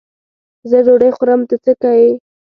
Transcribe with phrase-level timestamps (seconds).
[0.69, 2.11] زه ډوډۍ خورم؛ ته څه که یې.